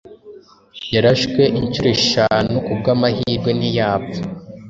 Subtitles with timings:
[0.93, 4.21] yarashwe inshuro eshanu ku bw’amahirwe ntiyapfa